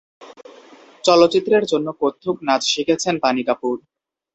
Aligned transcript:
চলচ্চিত্রের 1.03 1.63
জন্য 1.71 1.87
কত্থক 2.01 2.37
নাচ 2.47 2.61
শিখেছেন 2.73 3.15
বাণী 3.23 3.43
কাপুর। 3.47 3.75